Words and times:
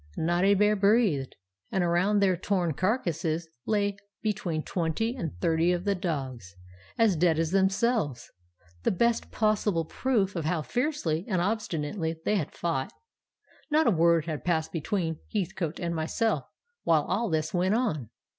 Not 0.17 0.43
a 0.43 0.55
bear 0.55 0.75
breathed, 0.75 1.35
and 1.71 1.83
around 1.83 2.21
their 2.21 2.35
torn 2.35 2.73
carcasses 2.73 3.47
lay 3.67 3.97
between 4.23 4.63
twenty 4.63 5.15
and 5.15 5.39
thirty 5.39 5.71
of 5.71 5.83
the 5.83 5.93
dogs, 5.93 6.55
as 6.97 7.15
dead 7.15 7.37
as 7.37 7.51
themselves—the 7.51 8.89
best 8.89 9.29
possible 9.29 9.85
proof 9.85 10.35
of 10.35 10.45
how 10.45 10.63
fiercely 10.63 11.23
and 11.27 11.39
obstinately 11.39 12.19
they 12.25 12.37
had 12.37 12.51
fought. 12.51 12.91
"Not 13.69 13.85
a 13.85 13.91
word 13.91 14.25
had 14.25 14.43
passed 14.43 14.71
between 14.71 15.19
Heathcote 15.31 15.79
and 15.79 15.93
myself 15.95 16.45
while 16.81 17.03
all 17.03 17.29
this 17.29 17.53
went 17.53 17.75
on. 17.75 18.09